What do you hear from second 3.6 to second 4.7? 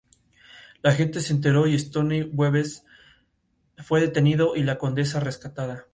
fue detenido y